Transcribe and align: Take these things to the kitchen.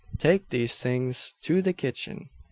Take 0.17 0.49
these 0.49 0.77
things 0.77 1.35
to 1.41 1.61
the 1.61 1.73
kitchen. 1.73 2.31